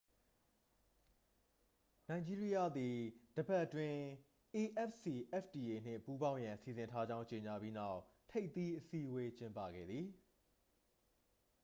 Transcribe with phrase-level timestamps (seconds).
[2.09, 2.97] နိုင်ဂျီးရီးယားသည်
[3.35, 3.99] တစ်ပတ်အတွင်း
[4.85, 7.99] afcfta နှင့် ပူးပေါင်းရန် စီစဉ်ထားကြောင်း ကြေညာပြီးနောက်
[8.31, 10.07] ထိပ်သီးအစည်းအဝေး ကျင်းပခဲ့သည်